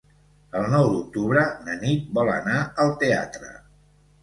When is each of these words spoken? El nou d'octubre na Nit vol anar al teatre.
El 0.59 0.63
nou 0.71 0.89
d'octubre 0.93 1.43
na 1.67 1.77
Nit 1.85 2.09
vol 2.21 2.33
anar 2.39 2.57
al 2.87 2.93
teatre. 3.07 3.55